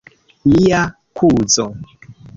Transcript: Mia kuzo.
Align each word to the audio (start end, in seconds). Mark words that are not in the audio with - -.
Mia 0.45 0.81
kuzo. 1.13 1.71